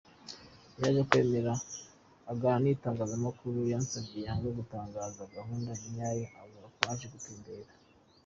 [0.79, 1.53] Yaje kwemera
[2.31, 7.71] aganira n'itangazamakuruYatsembye yanga gutangaza gahunda nyayo avuga ko aje gutembera.